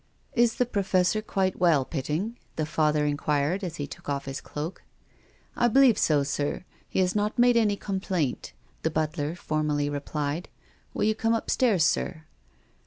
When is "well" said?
1.59-1.85